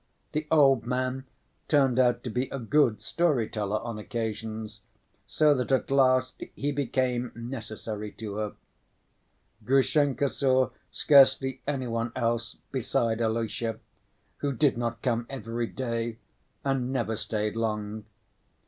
The 0.31 0.47
old 0.49 0.87
man 0.87 1.25
turned 1.67 1.99
out 1.99 2.23
to 2.23 2.31
be 2.31 2.49
a 2.49 2.57
good 2.57 3.01
story‐teller 3.01 3.85
on 3.85 3.99
occasions, 3.99 4.81
so 5.27 5.53
that 5.53 5.71
at 5.71 5.91
last 5.91 6.41
he 6.55 6.71
became 6.71 7.31
necessary 7.35 8.11
to 8.13 8.33
her. 8.37 8.55
Grushenka 9.63 10.29
saw 10.29 10.71
scarcely 10.91 11.61
any 11.67 11.85
one 11.85 12.11
else 12.15 12.55
beside 12.71 13.21
Alyosha, 13.21 13.79
who 14.37 14.53
did 14.53 14.75
not 14.75 15.03
come 15.03 15.27
every 15.29 15.67
day 15.67 16.17
and 16.65 16.91
never 16.91 17.15
stayed 17.15 17.55
long. 17.55 18.05